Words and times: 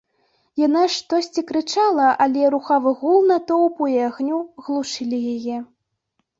Яна 0.67 0.85
штосьці 0.93 1.43
крычала, 1.51 2.07
але 2.25 2.41
рухавы 2.57 2.95
гул 3.03 3.21
натоўпу 3.35 3.83
і 3.95 4.03
агню 4.09 4.43
глушыў 4.67 5.09
яе. 5.35 5.57